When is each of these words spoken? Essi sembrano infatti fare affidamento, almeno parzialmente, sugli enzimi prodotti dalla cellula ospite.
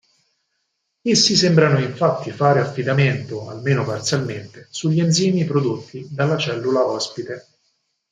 Essi 1.03 1.35
sembrano 1.35 1.77
infatti 1.77 2.31
fare 2.31 2.59
affidamento, 2.59 3.47
almeno 3.51 3.85
parzialmente, 3.85 4.65
sugli 4.71 4.99
enzimi 4.99 5.45
prodotti 5.45 6.07
dalla 6.09 6.37
cellula 6.37 6.83
ospite. 6.83 7.47